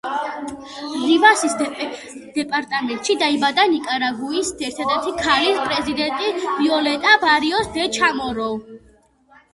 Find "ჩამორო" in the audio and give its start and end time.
8.01-8.53